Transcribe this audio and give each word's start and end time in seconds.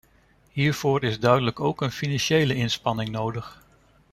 Hiervoor 0.51 1.03
is 1.03 1.19
duidelijk 1.19 1.59
ook 1.59 1.81
een 1.81 1.91
financiële 1.91 2.53
inspanning 2.55 3.09
nodig. 3.09 3.61